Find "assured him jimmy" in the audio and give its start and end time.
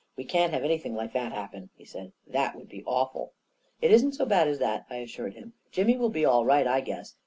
4.95-5.95